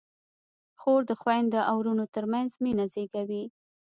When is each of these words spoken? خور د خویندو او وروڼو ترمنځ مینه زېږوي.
خور 0.79 1.01
د 1.09 1.11
خویندو 1.21 1.59
او 1.69 1.75
وروڼو 1.81 2.05
ترمنځ 2.15 2.51
مینه 2.63 2.85
زېږوي. 2.93 3.43